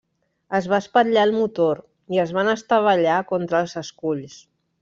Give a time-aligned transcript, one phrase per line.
[0.59, 1.83] Es va espatllar el motor
[2.17, 4.43] i es van estavellar contra els esculls.